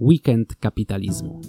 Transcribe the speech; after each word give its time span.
Weekend 0.00 0.56
kapitalizmu. 0.56 1.40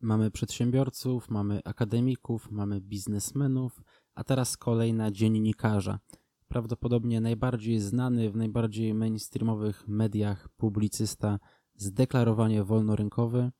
Mamy 0.00 0.30
przedsiębiorców, 0.30 1.30
mamy 1.30 1.60
akademików, 1.64 2.50
mamy 2.50 2.80
biznesmenów, 2.80 3.82
a 4.14 4.24
teraz 4.24 4.56
kolejna 4.56 5.10
dziennikarza. 5.10 5.98
Prawdopodobnie 6.48 7.20
najbardziej 7.20 7.80
znany 7.80 8.30
w 8.30 8.36
najbardziej 8.36 8.94
mainstreamowych 8.94 9.88
mediach 9.88 10.48
publicysta, 10.48 11.38
zdeklarowanie 11.74 12.64
wolnorynkowy, 12.64 13.50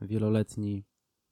wieloletni 0.00 0.84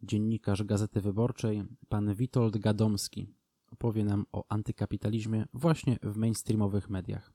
dziennikarz 0.03 0.63
Gazety 0.63 1.01
Wyborczej, 1.01 1.65
pan 1.89 2.15
Witold 2.15 2.59
Gadomski 2.59 3.35
opowie 3.73 4.05
nam 4.05 4.27
o 4.33 4.45
antykapitalizmie 4.49 5.47
właśnie 5.53 5.99
w 6.03 6.17
mainstreamowych 6.17 6.91
mediach. 6.91 7.33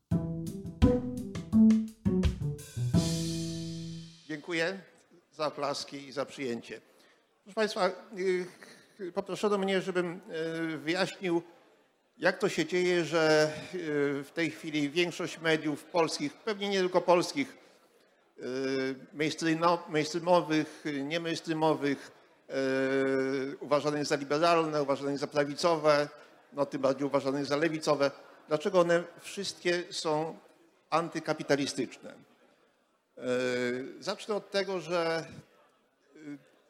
Dziękuję 4.57 4.79
za 5.31 5.47
oklaski 5.47 6.07
i 6.07 6.11
za 6.11 6.25
przyjęcie. 6.25 6.81
Proszę 7.43 7.55
Państwa, 7.55 7.91
y, 8.99 9.11
poproszono 9.11 9.57
mnie, 9.57 9.81
żebym 9.81 10.21
y, 10.73 10.77
wyjaśnił, 10.77 11.41
jak 12.17 12.37
to 12.37 12.49
się 12.49 12.65
dzieje, 12.65 13.05
że 13.05 13.53
y, 13.73 14.23
w 14.23 14.31
tej 14.33 14.51
chwili 14.51 14.89
większość 14.89 15.39
mediów 15.39 15.83
polskich, 15.83 16.33
pewnie 16.33 16.69
nie 16.69 16.79
tylko 16.79 17.01
polskich, 17.01 17.57
mainstreamowych, 19.89 20.83
nie 21.03 21.19
mainstreamowych, 21.19 22.11
uważanych 23.59 24.05
za 24.05 24.15
liberalne, 24.15 24.83
uważanych 24.83 25.17
za 25.17 25.27
prawicowe, 25.27 26.09
no 26.53 26.65
tym 26.65 26.81
bardziej 26.81 27.07
uważanych 27.07 27.45
za 27.45 27.57
lewicowe, 27.57 28.11
dlaczego 28.47 28.79
one 28.79 29.03
wszystkie 29.21 29.83
są 29.89 30.37
antykapitalistyczne? 30.89 32.36
Zacznę 33.99 34.35
od 34.35 34.51
tego, 34.51 34.79
że 34.79 35.25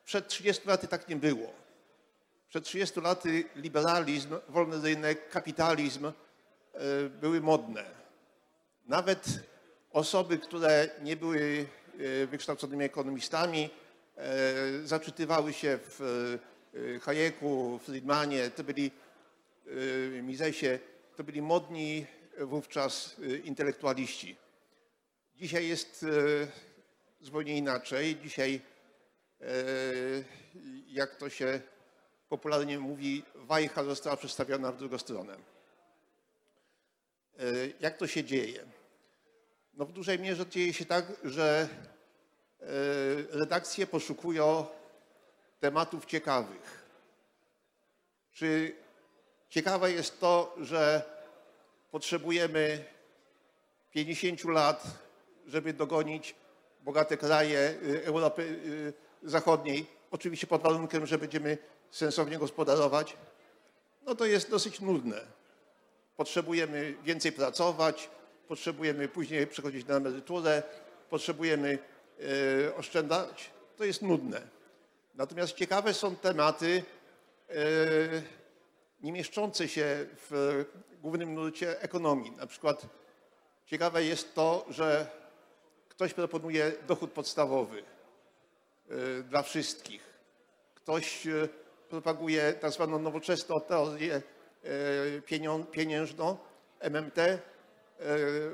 przed 0.05 0.27
30 0.27 0.67
laty 0.67 0.87
tak 0.87 1.09
nie 1.09 1.15
było. 1.15 1.53
Przed 2.49 2.63
30 2.63 3.01
laty 3.01 3.43
liberalizm, 3.55 4.35
wolny 4.49 4.81
rynek, 4.81 5.29
kapitalizm 5.29 6.05
e, 6.05 6.11
były 7.09 7.41
modne. 7.41 7.85
Nawet 8.85 9.25
osoby, 9.91 10.37
które 10.37 10.89
nie 11.01 11.15
były 11.15 11.65
e, 12.23 12.27
wykształconymi 12.27 12.85
ekonomistami, 12.85 13.69
e, 14.17 14.27
zaczytywały 14.83 15.53
się 15.53 15.79
w 15.81 16.37
Hayeku, 17.01 17.79
Friedmanie, 17.83 18.49
to 18.49 18.63
byli 18.63 18.91
Mizesie, 20.21 20.79
to 21.15 21.23
byli 21.23 21.41
modni 21.41 22.05
wówczas 22.39 23.15
intelektualiści. 23.43 24.35
Dzisiaj 25.37 25.67
jest 25.67 26.05
zupełnie 27.21 27.57
inaczej. 27.57 28.17
Dzisiaj 28.23 28.61
E, 29.41 29.45
jak 30.87 31.15
to 31.15 31.29
się 31.29 31.61
popularnie 32.29 32.79
mówi, 32.79 33.23
wajcha 33.35 33.83
została 33.83 34.17
przestawiona 34.17 34.71
w 34.71 34.77
drugą 34.77 34.97
stronę. 34.97 35.37
E, 37.39 37.43
jak 37.79 37.97
to 37.97 38.07
się 38.07 38.23
dzieje? 38.23 38.65
No 39.73 39.85
w 39.85 39.91
dużej 39.91 40.19
mierze 40.19 40.47
dzieje 40.47 40.73
się 40.73 40.85
tak, 40.85 41.05
że 41.23 41.69
e, 42.59 42.65
redakcje 43.29 43.87
poszukują 43.87 44.65
tematów 45.59 46.05
ciekawych. 46.05 46.87
Czy 48.31 48.75
ciekawe 49.49 49.91
jest 49.91 50.19
to, 50.19 50.55
że 50.59 51.03
potrzebujemy 51.91 52.85
50 53.91 54.43
lat, 54.43 54.83
żeby 55.47 55.73
dogonić 55.73 56.35
bogate 56.81 57.17
kraje 57.17 57.75
Europy 58.03 58.59
zachodniej, 59.23 59.85
oczywiście 60.11 60.47
pod 60.47 60.61
warunkiem, 60.61 61.05
że 61.05 61.17
będziemy 61.17 61.57
sensownie 61.91 62.37
gospodarować, 62.37 63.17
no 64.05 64.15
to 64.15 64.25
jest 64.25 64.49
dosyć 64.49 64.81
nudne. 64.81 65.21
Potrzebujemy 66.17 66.95
więcej 67.03 67.31
pracować, 67.31 68.09
potrzebujemy 68.47 69.07
później 69.07 69.47
przechodzić 69.47 69.87
na 69.87 69.95
emeryturę, 69.95 70.63
potrzebujemy 71.09 71.79
e, 72.67 72.75
oszczędzać. 72.75 73.51
To 73.77 73.83
jest 73.83 74.01
nudne. 74.01 74.41
Natomiast 75.15 75.53
ciekawe 75.53 75.93
są 75.93 76.15
tematy 76.15 76.83
e, 77.49 77.53
nie 79.01 79.11
mieszczące 79.11 79.67
się 79.67 80.05
w 80.29 80.65
głównym 81.01 81.33
nurcie 81.33 81.81
ekonomii. 81.81 82.31
Na 82.31 82.47
przykład 82.47 82.85
ciekawe 83.65 84.03
jest 84.03 84.35
to, 84.35 84.65
że 84.69 85.07
ktoś 85.97 86.13
proponuje 86.13 86.71
dochód 86.87 87.11
podstawowy. 87.11 87.83
E, 88.89 89.23
dla 89.23 89.43
wszystkich. 89.43 90.01
Ktoś 90.75 91.27
e, 91.27 91.47
propaguje 91.89 92.53
tak 92.53 92.71
zwaną 92.71 92.99
nowoczesną 92.99 93.55
teorię 93.67 94.21
e, 94.63 95.61
pieniężną, 95.71 96.37
MMT, 96.79 97.17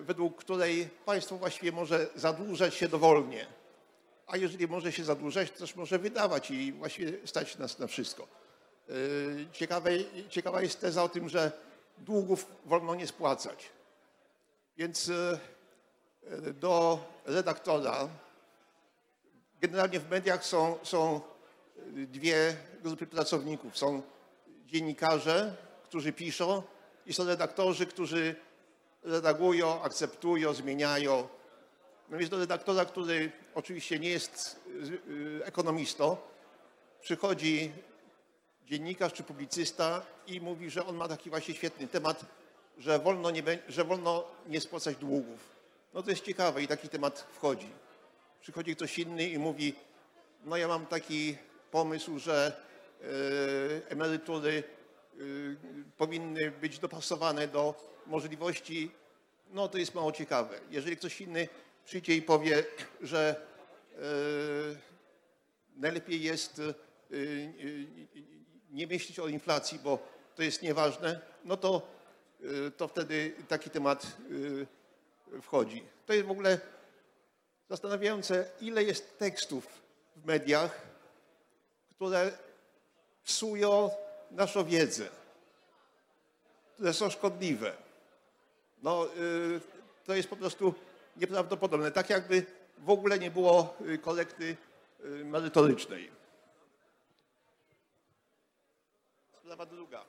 według 0.02 0.38
której 0.38 0.90
państwo 1.06 1.38
właściwie 1.38 1.72
może 1.72 2.08
zadłużać 2.16 2.76
się 2.76 2.88
dowolnie. 2.88 3.46
A 4.28 4.38
jeżeli 4.38 4.68
może 4.68 4.92
się 4.92 5.04
zadłużać, 5.04 5.52
to 5.52 5.58
też 5.58 5.76
może 5.76 6.00
wydawać 6.00 6.52
i 6.52 6.72
właściwie 6.74 7.28
stać 7.28 7.58
nas 7.58 7.80
na 7.80 7.88
wszystko. 7.88 8.28
Ciekawe, 9.52 9.92
ciekawa 10.30 10.62
jest 10.62 10.82
teza 10.82 11.04
o 11.04 11.10
tym, 11.10 11.30
że 11.30 11.52
długów 11.98 12.46
wolno 12.66 12.96
nie 12.96 13.08
spłacać. 13.08 13.70
Więc 14.78 15.12
do 16.54 17.00
redaktora 17.26 18.10
Generalnie 19.64 20.00
w 20.00 20.10
mediach 20.10 20.46
są, 20.46 20.78
są 20.84 21.22
dwie 21.88 22.58
grupy 22.84 23.08
pracowników. 23.08 23.78
Są 23.78 24.02
dziennikarze, 24.66 25.56
którzy 25.84 26.14
piszą 26.14 26.64
i 27.06 27.14
są 27.14 27.26
redaktorzy, 27.26 27.86
którzy 27.86 28.36
redagują, 29.04 29.82
akceptują, 29.82 30.54
zmieniają. 30.54 31.28
No 32.10 32.20
jest 32.20 32.32
do 32.32 32.38
redaktora, 32.38 32.86
który 32.86 33.32
oczywiście 33.56 34.00
nie 34.00 34.10
jest 34.10 34.60
y, 35.40 35.46
ekonomistą, 35.46 36.18
przychodzi 37.02 37.72
dziennikarz 38.66 39.14
czy 39.14 39.24
publicysta 39.24 40.02
i 40.28 40.42
mówi, 40.42 40.70
że 40.70 40.86
on 40.86 40.96
ma 40.96 41.08
taki 41.08 41.30
właśnie 41.30 41.54
świetny 41.54 41.88
temat, 41.88 42.26
że 42.78 43.00
wolno 43.00 43.32
nie, 43.32 43.44
że 43.68 43.84
wolno 43.84 44.24
nie 44.48 44.62
spłacać 44.62 44.98
długów. 44.98 45.53
No 45.94 46.04
to 46.04 46.10
jest 46.10 46.26
ciekawe 46.26 46.64
i 46.64 46.68
taki 46.68 46.90
temat 46.90 47.28
wchodzi 47.32 47.70
przychodzi 48.44 48.76
ktoś 48.76 49.00
inny 49.00 49.30
i 49.30 49.38
mówi, 49.38 49.76
no 50.46 50.58
ja 50.58 50.68
mam 50.68 50.86
taki 50.86 51.38
pomysł, 51.72 52.20
że 52.20 52.62
e, 53.02 53.90
emerytury 53.90 54.64
e, 54.64 55.18
powinny 55.98 56.52
być 56.52 56.80
dopasowane 56.80 57.48
do 57.48 57.76
możliwości, 58.08 58.92
no 59.52 59.68
to 59.68 59.78
jest 59.78 59.96
mało 59.96 60.12
ciekawe. 60.12 60.60
Jeżeli 60.70 60.98
ktoś 60.98 61.22
inny 61.22 61.48
przyjdzie 61.86 62.16
i 62.16 62.22
powie, 62.22 62.64
że 63.02 63.36
e, 63.96 64.00
najlepiej 65.76 66.22
jest 66.22 66.62
nie 68.72 68.88
myśleć 68.88 69.20
o 69.20 69.28
inflacji, 69.28 69.80
bo 69.80 70.00
to 70.36 70.44
jest 70.44 70.62
nieważne, 70.62 71.20
no 71.46 71.58
to, 71.58 71.88
to 72.78 72.88
wtedy 72.88 73.36
taki 73.48 73.70
temat 73.70 74.18
wchodzi. 75.42 75.84
To 76.06 76.14
jest 76.14 76.28
w 76.28 76.32
ogóle 76.32 76.60
zastanawiające, 77.70 78.50
ile 78.62 78.84
jest 78.84 79.20
tekstów 79.20 79.68
w 80.16 80.26
mediach, 80.26 80.82
które 81.96 82.38
psują 83.24 83.90
naszą 84.32 84.66
wiedzę, 84.66 85.10
które 86.74 86.94
są 86.94 87.10
szkodliwe. 87.10 87.74
No, 88.84 89.08
y, 89.18 89.62
to 90.06 90.16
jest 90.16 90.30
po 90.30 90.36
prostu 90.36 90.74
nieprawdopodobne. 91.18 91.92
Tak 91.92 92.10
jakby 92.10 92.46
w 92.78 92.90
ogóle 92.90 93.20
nie 93.20 93.32
było 93.32 93.78
y, 93.82 93.98
kolekty 93.98 94.58
y, 95.06 95.26
merytorycznej. 95.26 96.12
Sprawa 99.42 99.66
druga. 99.66 100.06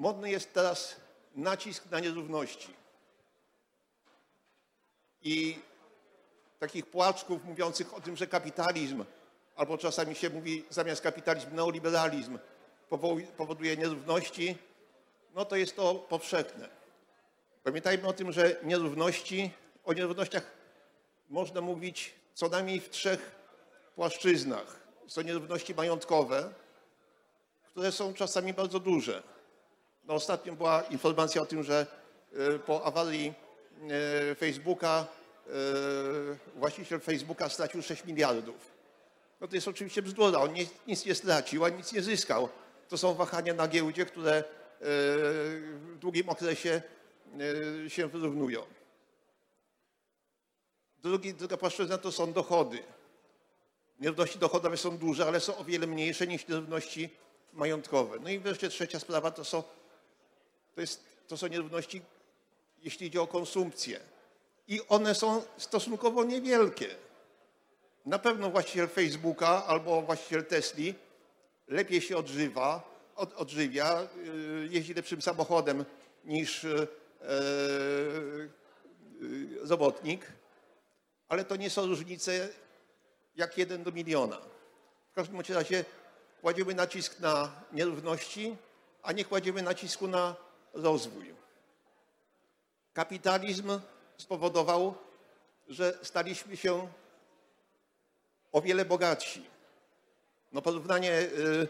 Modny 0.00 0.30
jest 0.30 0.52
teraz 0.52 0.96
nacisk 1.34 1.90
na 1.90 2.00
nierówności 2.00 2.74
i 5.22 5.58
takich 6.58 6.86
płaczków 6.86 7.44
mówiących 7.44 7.94
o 7.94 8.00
tym, 8.00 8.16
że 8.16 8.26
kapitalizm, 8.26 9.04
albo 9.56 9.78
czasami 9.78 10.14
się 10.14 10.30
mówi 10.30 10.64
zamiast 10.70 11.02
kapitalizm 11.02 11.54
neoliberalizm 11.54 12.38
powoduje 13.36 13.76
nierówności, 13.76 14.58
no 15.34 15.44
to 15.44 15.56
jest 15.56 15.76
to 15.76 15.94
powszechne. 15.94 16.68
Pamiętajmy 17.64 18.08
o 18.08 18.12
tym, 18.12 18.32
że 18.32 18.56
nierówności, 18.62 19.50
o 19.84 19.92
nierównościach 19.92 20.42
można 21.28 21.60
mówić 21.60 22.14
co 22.34 22.48
najmniej 22.48 22.80
w 22.80 22.90
trzech 22.90 23.34
płaszczyznach. 23.94 24.80
Są 25.06 25.22
nierówności 25.22 25.74
majątkowe, 25.74 26.52
które 27.64 27.92
są 27.92 28.14
czasami 28.14 28.54
bardzo 28.54 28.80
duże. 28.80 29.22
No, 30.10 30.16
ostatnio 30.16 30.52
była 30.52 30.82
informacja 30.82 31.42
o 31.42 31.46
tym, 31.46 31.62
że 31.62 31.86
e, 32.32 32.58
po 32.58 32.84
awarii 32.84 33.32
e, 34.30 34.34
Facebooka 34.34 35.06
e, 35.46 35.50
właściciel 36.56 37.00
Facebooka 37.00 37.48
stracił 37.48 37.82
6 37.82 38.04
miliardów. 38.04 38.70
No 39.40 39.48
to 39.48 39.54
jest 39.54 39.68
oczywiście 39.68 40.02
bzdura. 40.02 40.38
On 40.38 40.54
nic 40.86 41.06
nie 41.06 41.14
stracił, 41.14 41.64
ani 41.64 41.76
nic 41.76 41.92
nie 41.92 42.02
zyskał. 42.02 42.48
To 42.88 42.98
są 42.98 43.14
wahania 43.14 43.54
na 43.54 43.68
giełdzie, 43.68 44.06
które 44.06 44.44
w 44.80 45.96
długim 46.00 46.28
okresie 46.28 46.82
się 47.88 48.06
wyrównują. 48.06 48.62
Drugi, 51.02 51.34
druga 51.34 51.56
płaszczyzna 51.56 51.98
to 51.98 52.12
są 52.12 52.32
dochody. 52.32 52.82
Nierówności 54.00 54.38
dochodowe 54.38 54.76
są 54.76 54.98
duże, 54.98 55.26
ale 55.26 55.40
są 55.40 55.56
o 55.56 55.64
wiele 55.64 55.86
mniejsze 55.86 56.26
niż 56.26 56.48
nierówności 56.48 57.10
majątkowe. 57.52 58.18
No 58.20 58.28
i 58.28 58.38
wreszcie 58.38 58.68
trzecia 58.68 58.98
sprawa 58.98 59.30
to 59.30 59.44
są, 59.44 59.62
to 60.80 60.82
jest, 60.82 61.04
to 61.28 61.36
są 61.36 61.46
nierówności, 61.46 62.02
jeśli 62.82 63.06
idzie 63.06 63.22
o 63.22 63.26
konsumpcję. 63.26 64.00
I 64.68 64.80
one 64.88 65.14
są 65.14 65.42
stosunkowo 65.56 66.24
niewielkie. 66.24 66.88
Na 68.06 68.18
pewno 68.18 68.50
właściciel 68.50 68.88
Facebooka 68.88 69.66
albo 69.66 70.02
właściciel 70.02 70.44
Tesli 70.44 70.94
lepiej 71.68 72.00
się 72.00 72.16
odżywa, 72.16 72.82
od, 73.16 73.34
odżywia, 73.34 74.02
y, 74.02 74.68
jeździ 74.70 74.94
lepszym 74.94 75.22
samochodem 75.22 75.84
niż 76.24 76.64
e, 76.64 76.86
robotnik, 79.62 80.26
ale 81.28 81.44
to 81.44 81.56
nie 81.56 81.70
są 81.70 81.86
różnice 81.86 82.48
jak 83.36 83.58
jeden 83.58 83.82
do 83.82 83.92
miliona. 83.92 84.38
W 85.10 85.14
każdym 85.14 85.40
razie 85.48 85.84
kładziemy 86.40 86.74
nacisk 86.74 87.20
na 87.20 87.52
nierówności, 87.72 88.56
a 89.02 89.12
nie 89.12 89.24
kładziemy 89.24 89.62
nacisku 89.62 90.08
na 90.08 90.49
rozwój. 90.74 91.34
Kapitalizm 92.92 93.80
spowodował, 94.16 94.94
że 95.68 95.98
staliśmy 96.02 96.56
się 96.56 96.88
o 98.52 98.60
wiele 98.60 98.84
bogatsi. 98.84 99.44
No 100.52 100.62
porównanie 100.62 101.12
y, 101.12 101.68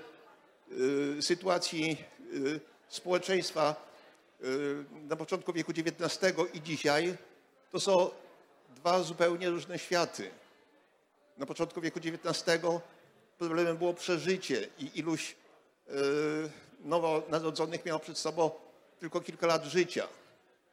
y, 1.18 1.22
sytuacji 1.22 2.04
y, 2.34 2.60
społeczeństwa 2.88 3.88
y, 4.44 4.84
na 5.08 5.16
początku 5.16 5.52
wieku 5.52 5.72
XIX 5.72 6.34
i 6.54 6.62
dzisiaj 6.62 7.16
to 7.72 7.80
są 7.80 8.10
dwa 8.76 9.02
zupełnie 9.02 9.50
różne 9.50 9.78
światy. 9.78 10.30
Na 11.38 11.46
początku 11.46 11.80
wieku 11.80 12.00
XIX 12.04 12.60
problemem 13.38 13.76
było 13.76 13.94
przeżycie 13.94 14.68
i 14.78 14.98
iluś 14.98 15.36
yy, 15.88 15.94
nowonarodzonych 16.80 17.84
miało 17.84 18.00
przed 18.00 18.18
sobą 18.18 18.50
tylko 19.00 19.20
kilka 19.20 19.46
lat 19.46 19.64
życia 19.64 20.08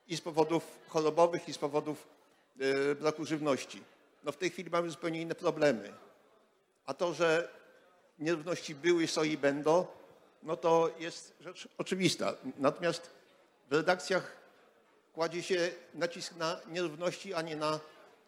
i 0.07 0.17
z 0.17 0.21
powodów 0.21 0.63
chorobowych, 0.87 1.49
i 1.49 1.53
z 1.53 1.57
powodów 1.57 2.07
yy, 2.55 2.95
braku 2.95 3.25
żywności. 3.25 3.83
No 4.23 4.31
w 4.31 4.37
tej 4.37 4.49
chwili 4.49 4.69
mamy 4.69 4.89
zupełnie 4.89 5.21
inne 5.21 5.35
problemy. 5.35 5.93
A 6.85 6.93
to, 6.93 7.13
że 7.13 7.49
nierówności 8.19 8.75
były, 8.75 9.07
są 9.07 9.23
i 9.23 9.37
będą, 9.37 9.87
no 10.43 10.57
to 10.57 10.89
jest 10.99 11.33
rzecz 11.39 11.67
oczywista. 11.77 12.33
Natomiast 12.57 13.09
w 13.69 13.73
redakcjach 13.73 14.37
kładzie 15.13 15.43
się 15.43 15.71
nacisk 15.93 16.35
na 16.35 16.59
nierówności, 16.67 17.33
a 17.33 17.41
nie 17.41 17.55
na, 17.55 17.79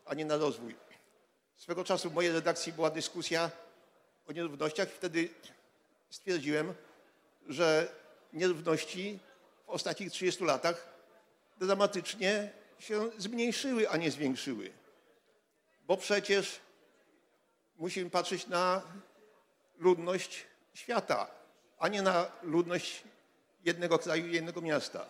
a 0.06 0.14
nie 0.14 0.26
na 0.26 0.38
rozwój. 0.38 0.76
Swego 1.56 1.84
czasu 1.84 2.10
w 2.10 2.14
mojej 2.14 2.32
redakcji 2.32 2.74
była 2.74 2.90
dyskusja 2.90 3.52
o 4.28 4.32
nierównościach. 4.32 4.90
Wtedy 4.90 5.30
stwierdziłem, 6.10 6.74
że 7.48 7.88
nierówności 8.34 9.20
ostatnich 9.70 10.12
30 10.12 10.44
latach 10.44 10.88
dramatycznie 11.58 12.52
się 12.80 13.10
zmniejszyły, 13.18 13.90
a 13.90 13.98
nie 13.98 14.12
zwiększyły. 14.12 14.72
Bo 15.88 15.98
przecież 15.98 16.60
musimy 17.78 18.10
patrzeć 18.10 18.48
na 18.48 18.82
ludność 19.78 20.46
świata, 20.74 21.28
a 21.80 21.88
nie 21.88 22.02
na 22.02 22.32
ludność 22.44 23.04
jednego 23.64 24.00
kraju 24.00 24.28
jednego 24.28 24.62
miasta. 24.62 25.06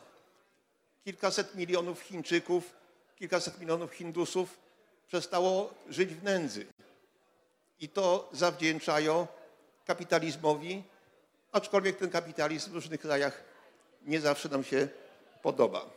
Kilkaset 1.04 1.56
milionów 1.56 2.02
Chińczyków, 2.02 2.74
kilkaset 3.16 3.60
milionów 3.60 3.92
Hindusów 3.92 4.58
przestało 5.08 5.74
żyć 5.90 6.14
w 6.14 6.24
nędzy. 6.24 6.66
I 7.80 7.90
to 7.90 8.30
zawdzięczają 8.32 9.28
kapitalizmowi, 9.86 10.84
aczkolwiek 11.52 11.98
ten 11.98 12.10
kapitalizm 12.10 12.72
w 12.72 12.74
różnych 12.74 13.02
krajach 13.02 13.49
nie 14.10 14.22
zawsze 14.22 14.50
nam 14.50 14.64
się 14.64 14.88
podoba. 15.42 15.90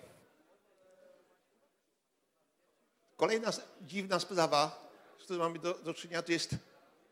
Kolejna 3.16 3.50
dziwna 3.82 4.20
sprawa, 4.20 4.88
z 5.20 5.24
którą 5.24 5.38
mamy 5.38 5.58
do, 5.58 5.74
do 5.74 5.94
czynienia, 5.94 6.22
to 6.22 6.32
jest 6.32 6.50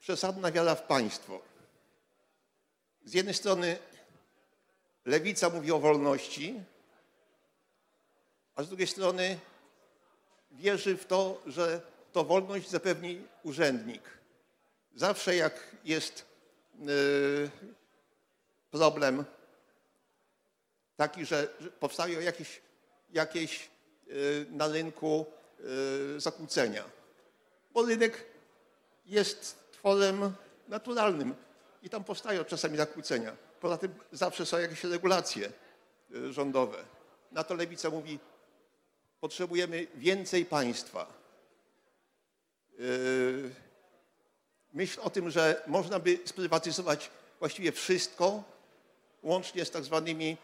przesadna 0.00 0.52
wiara 0.52 0.74
w 0.74 0.82
państwo. 0.82 1.40
Z 3.04 3.14
jednej 3.14 3.34
strony 3.34 3.78
lewica 5.04 5.50
mówi 5.50 5.72
o 5.72 5.78
wolności, 5.78 6.62
a 8.54 8.62
z 8.62 8.68
drugiej 8.68 8.86
strony 8.86 9.38
wierzy 10.50 10.96
w 10.96 11.06
to, 11.06 11.42
że 11.46 11.80
to 12.12 12.24
wolność 12.24 12.70
zapewni 12.70 13.24
urzędnik. 13.42 14.02
Zawsze 14.94 15.36
jak 15.36 15.76
jest 15.84 16.24
y, 16.88 17.50
problem 18.70 19.24
taki, 21.00 21.26
że 21.26 21.48
powstają 21.80 22.20
jakieś, 22.20 22.60
jakieś 23.12 23.70
y, 24.08 24.46
na 24.50 24.68
rynku 24.68 25.26
y, 26.16 26.20
zakłócenia, 26.20 26.84
bo 27.72 27.82
rynek 27.82 28.24
jest 29.06 29.56
tworem 29.72 30.34
naturalnym 30.68 31.34
i 31.82 31.90
tam 31.90 32.04
powstają 32.04 32.44
czasami 32.44 32.76
zakłócenia. 32.76 33.36
Poza 33.60 33.78
tym 33.78 33.94
zawsze 34.12 34.46
są 34.46 34.58
jakieś 34.58 34.84
regulacje 34.84 35.52
rządowe. 36.30 36.84
Na 37.32 37.44
to 37.44 37.54
lewica 37.54 37.90
mówi, 37.90 38.18
potrzebujemy 39.20 39.86
więcej 39.94 40.44
państwa. 40.44 41.06
Myśl 44.72 45.00
o 45.02 45.10
tym, 45.10 45.30
że 45.30 45.62
można 45.66 45.98
by 45.98 46.18
sprywatyzować 46.24 47.10
właściwie 47.38 47.72
wszystko, 47.72 48.42
łącznie 49.22 49.64
z 49.64 49.70
tak 49.70 49.84
zwanymi 49.84 50.36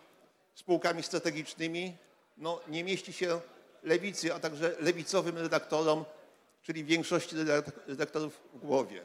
spółkami 0.56 1.02
strategicznymi, 1.02 1.96
no, 2.36 2.60
nie 2.68 2.84
mieści 2.84 3.12
się 3.12 3.40
lewicy, 3.82 4.34
a 4.34 4.40
także 4.40 4.76
lewicowym 4.80 5.38
redaktorom, 5.38 6.04
czyli 6.62 6.84
większości 6.84 7.36
redaktorów 7.86 8.40
w 8.54 8.58
głowie. 8.58 9.04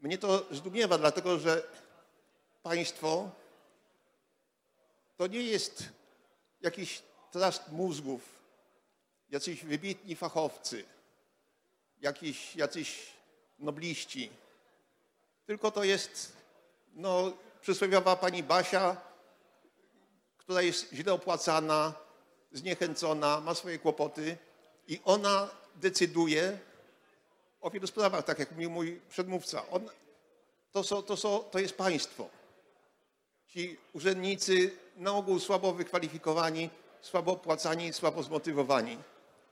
Mnie 0.00 0.18
to 0.18 0.46
zdumiewa, 0.50 0.98
dlatego 0.98 1.38
że 1.38 1.62
państwo 2.62 3.30
to 5.16 5.26
nie 5.26 5.42
jest 5.42 5.84
jakiś 6.60 7.02
trust 7.30 7.68
mózgów, 7.68 8.20
jacyś 9.30 9.64
wybitni 9.64 10.16
fachowcy, 10.16 10.84
jakiś, 12.00 12.56
jacyś 12.56 13.06
nobliści, 13.58 14.30
tylko 15.46 15.70
to 15.70 15.84
jest 15.84 16.32
no, 16.94 17.32
przysłowiowa 17.60 18.16
pani 18.16 18.42
Basia, 18.42 19.11
która 20.52 20.62
jest 20.62 20.92
źle 20.92 21.12
opłacana, 21.12 21.94
zniechęcona, 22.52 23.40
ma 23.40 23.54
swoje 23.54 23.78
kłopoty 23.78 24.36
i 24.88 25.00
ona 25.04 25.48
decyduje 25.74 26.58
o 27.60 27.70
wielu 27.70 27.86
sprawach, 27.86 28.24
tak 28.24 28.38
jak 28.38 28.50
mówił 28.50 28.70
mój 28.70 29.00
przedmówca. 29.08 29.68
On, 29.70 29.88
to, 30.72 30.84
są, 30.84 31.02
to, 31.02 31.16
są, 31.16 31.38
to 31.38 31.58
jest 31.58 31.76
państwo. 31.76 32.28
Ci 33.48 33.78
urzędnicy 33.92 34.76
na 34.96 35.12
ogół 35.12 35.40
słabo 35.40 35.72
wykwalifikowani, 35.72 36.70
słabo 37.00 37.32
opłacani, 37.32 37.92
słabo 37.92 38.22
zmotywowani. 38.22 38.98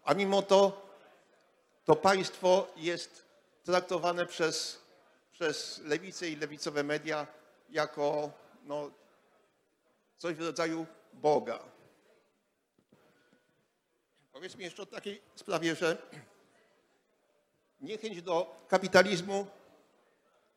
A 0.04 0.14
mimo 0.14 0.42
to 0.42 0.82
to 1.84 1.96
państwo 1.96 2.66
jest 2.76 3.24
traktowane 3.64 4.26
przez, 4.26 4.80
przez 5.32 5.80
lewicę 5.84 6.28
i 6.28 6.36
lewicowe 6.36 6.82
media 6.82 7.26
jako 7.70 8.30
no, 8.64 8.90
coś 10.20 10.34
w 10.34 10.40
rodzaju 10.40 10.86
Boga. 11.12 11.58
Powiedzmy 14.32 14.62
jeszcze 14.62 14.82
o 14.82 14.86
takiej 14.86 15.22
sprawie, 15.34 15.74
że 15.74 15.96
niechęć 17.80 18.22
do 18.22 18.64
kapitalizmu 18.68 19.46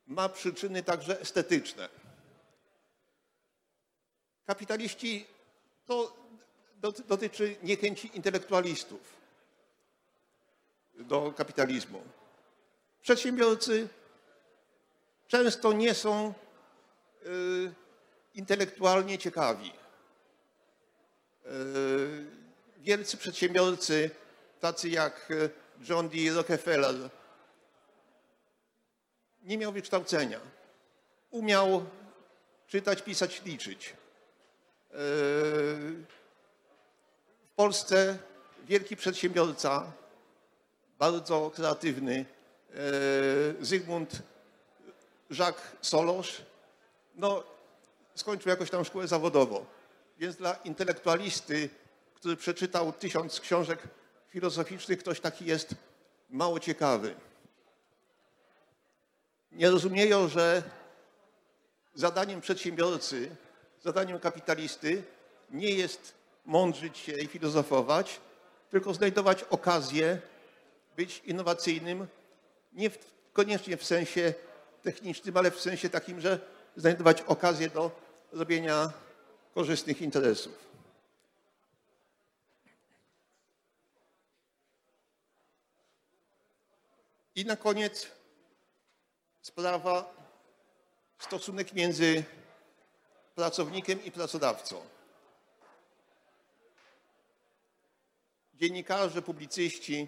ma 0.07 0.29
przyczyny 0.29 0.83
także 0.83 1.21
estetyczne. 1.21 1.89
Kapitaliści 4.45 5.25
to 5.85 6.17
dotyczy 7.07 7.55
niechęci 7.63 8.17
intelektualistów 8.17 9.13
do 10.93 11.33
kapitalizmu. 11.37 12.03
Przedsiębiorcy 13.01 13.87
często 15.27 15.73
nie 15.73 15.93
są 15.93 16.33
y, 17.25 17.82
intelektualnie 18.33 19.17
ciekawi. 19.17 19.71
E, 21.45 21.49
Wielcy 22.77 23.17
przedsiębiorcy, 23.17 24.09
tacy 24.59 24.89
jak 24.89 25.31
e, 25.31 25.49
John 25.89 26.09
D. 26.09 26.17
Rockefeller, 26.35 26.95
nie 29.43 29.57
miał 29.57 29.71
wykształcenia. 29.71 30.39
Umiał 31.31 31.85
czytać, 32.67 33.01
pisać, 33.01 33.41
liczyć. 33.45 33.89
E, 33.89 33.93
W 37.51 37.55
Polsce 37.55 38.17
wielki 38.63 38.95
przedsiębiorca, 38.95 39.91
bardzo 40.99 41.51
kreatywny, 41.55 42.25
Zygmunt 43.61 44.21
Jacques 45.29 45.63
Solosz, 45.81 46.41
no, 47.15 47.43
skończył 48.15 48.49
jakoś 48.49 48.69
tam 48.69 48.85
szkołę 48.85 49.07
zawodową. 49.07 49.65
Więc 50.19 50.35
dla 50.35 50.53
intelektualisty, 50.53 51.69
który 52.15 52.35
przeczytał 52.35 52.93
tysiąc 52.93 53.39
książek 53.39 53.79
filozoficznych, 54.27 54.99
ktoś 54.99 55.19
taki 55.19 55.45
jest 55.45 55.75
mało 56.29 56.59
ciekawy. 56.59 57.15
Nie 59.51 59.69
rozumieją, 59.69 60.27
że 60.27 60.63
zadaniem 61.95 62.41
przedsiębiorcy, 62.41 63.35
zadaniem 63.81 64.19
kapitalisty 64.19 65.03
nie 65.51 65.69
jest 65.69 66.13
mądrzyć 66.45 66.97
się 66.97 67.11
i 67.11 67.27
filozofować, 67.27 68.19
tylko 68.69 68.93
znajdować 68.93 69.43
okazję 69.43 70.21
być 70.95 71.21
innowacyjnym, 71.25 72.07
nie 72.73 72.89
w, 72.89 72.97
koniecznie 73.33 73.77
w 73.77 73.85
sensie 73.85 74.33
technicznym, 74.81 75.37
ale 75.37 75.51
w 75.51 75.59
sensie 75.59 75.89
takim, 75.89 76.21
że 76.21 76.39
znajdować 76.75 77.21
okazję 77.21 77.69
do 77.69 77.91
robienia 78.31 78.93
korzystnych 79.55 80.01
interesów. 80.01 80.63
I 87.35 87.45
na 87.45 87.55
koniec 87.55 88.07
sprawa, 89.41 90.13
stosunek 91.19 91.73
między 91.73 92.23
pracownikiem 93.35 94.03
i 94.03 94.11
pracodawcą. 94.11 94.81
Dziennikarze, 98.53 99.21
publicyści, 99.21 100.07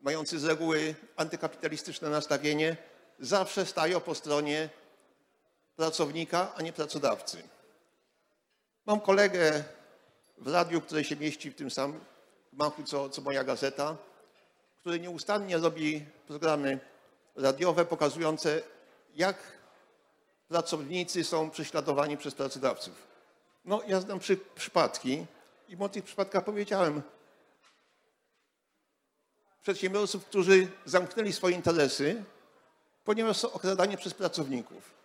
mający 0.00 0.38
z 0.38 0.44
reguły 0.44 0.94
antykapitalistyczne 1.16 2.08
nastawienie, 2.08 2.76
zawsze 3.18 3.66
stają 3.66 4.00
po 4.00 4.14
stronie 4.14 4.68
pracownika, 5.80 6.54
a 6.56 6.62
nie 6.62 6.72
pracodawcy. 6.72 7.42
Mam 8.86 9.00
kolegę 9.00 9.64
w 10.38 10.48
radiu, 10.48 10.80
który 10.80 11.04
się 11.04 11.16
mieści 11.16 11.50
w 11.50 11.54
tym 11.54 11.70
samym 11.70 12.00
gmachu 12.52 12.84
co, 12.84 13.08
co 13.08 13.22
moja 13.22 13.44
gazeta, 13.44 13.96
który 14.80 15.00
nieustannie 15.00 15.58
robi 15.58 16.06
programy 16.26 16.78
radiowe 17.36 17.84
pokazujące, 17.84 18.62
jak 19.14 19.36
pracownicy 20.48 21.24
są 21.24 21.50
prześladowani 21.50 22.16
przez 22.16 22.34
pracodawców. 22.34 22.94
No, 23.64 23.82
ja 23.86 24.00
znam 24.00 24.18
przy, 24.18 24.36
przypadki 24.36 25.26
i 25.68 25.76
o 25.76 25.88
tych 25.88 26.04
przypadkach 26.04 26.44
powiedziałem. 26.44 27.02
Przedsiębiorców, 29.62 30.24
którzy 30.24 30.68
zamknęli 30.84 31.32
swoje 31.32 31.56
interesy, 31.56 32.24
ponieważ 33.04 33.36
są 33.36 33.52
okradani 33.52 33.96
przez 33.96 34.14
pracowników. 34.14 34.99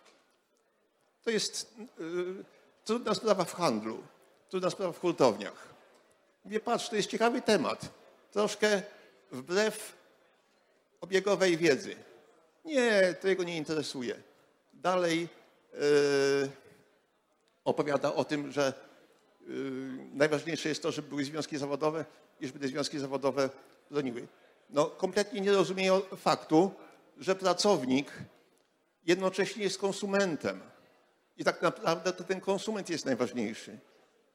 To 1.26 1.30
jest 1.30 1.76
y, 2.00 2.44
trudna 2.84 3.14
sprawa 3.14 3.44
w 3.44 3.54
handlu, 3.54 4.02
trudna 4.48 4.70
sprawa 4.70 4.92
w 4.92 5.00
hurtowniach. 5.00 5.68
Mówię, 6.44 6.60
patrz, 6.60 6.88
to 6.88 6.96
jest 6.96 7.10
ciekawy 7.10 7.42
temat. 7.42 7.88
Troszkę 8.32 8.82
wbrew 9.32 9.96
obiegowej 11.00 11.56
wiedzy. 11.56 11.96
Nie, 12.64 13.14
to 13.20 13.28
jego 13.28 13.44
nie 13.44 13.56
interesuje. 13.56 14.16
Dalej 14.72 15.28
yy, 15.72 15.78
opowiada 17.64 18.14
o 18.14 18.24
tym, 18.24 18.52
że 18.52 18.72
yy, 19.40 19.54
najważniejsze 20.12 20.68
jest 20.68 20.82
to, 20.82 20.92
żeby 20.92 21.08
były 21.08 21.24
związki 21.24 21.58
zawodowe 21.58 22.04
i 22.40 22.46
żeby 22.46 22.58
te 22.58 22.68
związki 22.68 22.98
zawodowe 22.98 23.50
broniły. 23.90 24.26
No, 24.70 24.86
kompletnie 24.86 25.40
nie 25.40 25.52
rozumieją 25.52 26.00
faktu, 26.00 26.70
że 27.18 27.34
pracownik 27.34 28.12
jednocześnie 29.06 29.62
jest 29.62 29.78
konsumentem. 29.78 30.60
I 31.36 31.44
tak 31.44 31.62
naprawdę 31.62 32.12
to 32.12 32.24
ten 32.24 32.40
konsument 32.40 32.90
jest 32.90 33.04
najważniejszy. 33.04 33.78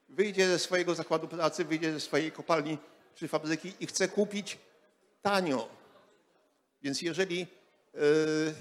Wyjdzie 0.10 0.48
ze 0.48 0.60
swojego 0.60 0.96
zakładu 0.96 1.28
pracy, 1.28 1.66
wyjdzie 1.66 1.94
ze 1.94 2.00
swojej 2.00 2.32
kopalni 2.32 2.78
czy 3.16 3.28
fabryki 3.28 3.74
i 3.80 3.88
chce 3.88 4.08
kupić 4.08 4.58
tanio. 5.22 5.68
Więc 6.84 7.02
jeżeli 7.02 7.42
y, 7.96 8.54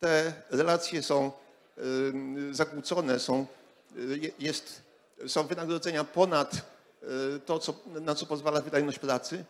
te 0.00 0.32
relacje 0.50 1.02
są 1.02 1.32
y, 1.78 2.54
zakłócone, 2.54 3.18
są, 3.18 3.46
y, 3.96 4.32
jest, 4.38 4.82
są 5.26 5.46
wynagrodzenia 5.46 6.04
ponad 6.04 6.76
to, 7.46 7.58
co, 7.58 7.74
na 7.86 8.14
co 8.14 8.26
pozwala 8.26 8.60
wydajność 8.60 8.98
pracy, 8.98 9.44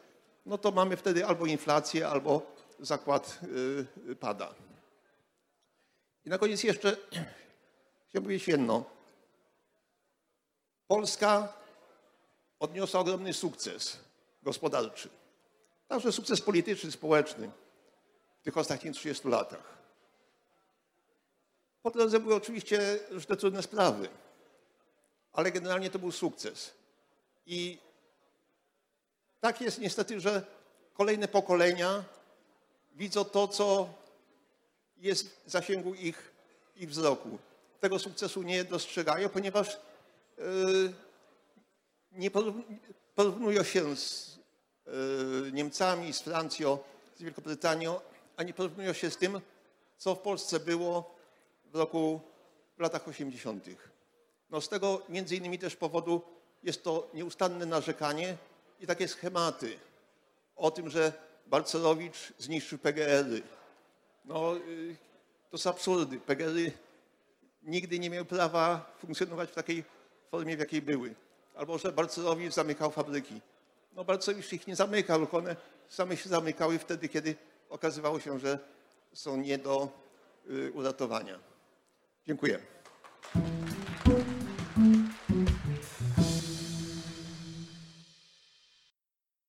no 0.47 0.59
to 0.59 0.71
mamy 0.71 0.97
wtedy 0.97 1.27
albo 1.27 1.47
inflację, 1.47 2.09
albo 2.09 2.55
zakład 2.81 3.39
pada. 4.21 4.55
I 6.25 6.29
na 6.29 6.39
koniec 6.39 6.63
jeszcze 6.63 6.97
chciałbym 8.09 8.27
powiedzieć 8.27 8.49
jedno. 8.49 8.85
Polska 10.89 11.53
odniosła 12.61 13.01
ogromny 13.01 13.35
sukces 13.35 13.99
gospodarczy. 14.43 15.09
Także 15.89 16.13
sukces 16.13 16.41
polityczny, 16.41 16.93
społeczny 16.93 17.51
w 18.41 18.45
tych 18.45 18.57
ostatnich 18.57 18.95
30 18.95 19.29
latach. 19.29 19.77
Po 21.83 21.91
drodze 21.91 22.21
były 22.21 22.35
oczywiście 22.35 22.99
różne 23.11 23.37
trudne 23.37 23.63
sprawy, 23.63 24.09
ale 25.33 25.53
generalnie 25.53 25.91
to 25.91 25.99
był 25.99 26.13
sukces. 26.13 26.71
I 27.47 27.79
tak 29.41 29.61
jest 29.61 29.79
niestety, 29.79 30.21
że 30.21 30.43
kolejne 30.95 31.29
pokolenia 31.29 32.05
widzą 32.95 33.25
to, 33.25 33.49
co 33.49 33.89
jest 34.97 35.45
w 35.47 35.51
zasięgu 35.51 35.95
ich, 35.95 36.33
ich 36.77 36.91
wzroku. 36.91 37.39
Tego 37.81 37.99
sukcesu 37.99 38.43
nie 38.43 38.65
dostrzegają, 38.65 39.29
ponieważ 39.29 39.81
yy, 40.39 40.93
nie 42.13 42.31
porównują 43.15 43.63
się 43.63 43.97
z 43.97 44.39
yy, 44.87 45.53
Niemcami, 45.53 46.13
z 46.13 46.21
Francją, 46.21 46.79
z 47.17 47.23
Wielkobrytanią, 47.23 48.01
a 48.37 48.43
nie 48.43 48.55
porównują 48.55 48.93
się 48.93 49.11
z 49.11 49.17
tym, 49.17 49.41
co 49.99 50.15
w 50.15 50.19
Polsce 50.19 50.61
było 50.61 51.15
w 51.65 51.77
roku, 51.77 52.21
w 52.77 52.81
latach 52.81 53.09
80. 53.09 53.65
No 54.51 54.61
z 54.61 54.69
tego 54.69 55.03
między 55.09 55.37
innymi 55.37 55.59
też 55.59 55.77
powodu 55.77 56.23
jest 56.63 56.85
to 56.85 57.11
nieustanne 57.15 57.67
narzekanie 57.67 58.37
i 58.81 58.87
takie 58.87 59.09
schematy 59.09 59.79
o 60.57 60.71
tym, 60.71 60.91
że 60.91 61.13
Balcerowicz 61.47 62.33
zniszczył 62.39 62.79
PGR-y. 62.79 63.43
No 64.25 64.55
yy, 64.55 64.97
to 65.51 65.59
są 65.59 65.71
absurdy. 65.71 66.21
PGR-y 66.21 66.86
nigdy 67.67 67.99
nie 67.99 68.11
miały 68.11 68.25
prawa 68.25 68.97
funkcjonować 68.99 69.51
w 69.51 69.55
takiej 69.55 69.85
formie, 70.31 70.57
w 70.57 70.61
jakiej 70.61 70.83
były. 70.83 71.15
Albo 71.55 71.79
że 71.79 71.93
Balcerowicz 71.93 72.55
zamykał 72.55 72.91
fabryki. 72.91 73.41
No 73.93 74.05
Balcerowicz 74.05 74.53
ich 74.53 74.67
nie 74.67 74.77
zamykał, 74.77 75.19
tylko 75.19 75.37
one 75.37 75.57
same 75.89 76.17
się 76.17 76.29
zamykały 76.29 76.79
wtedy, 76.79 77.09
kiedy 77.09 77.35
okazywało 77.71 78.21
się, 78.21 78.39
że 78.39 78.59
są 79.13 79.37
nie 79.37 79.59
do 79.59 79.89
y, 80.51 80.73
uratowania. 80.73 81.39
Dziękuję. 82.27 82.59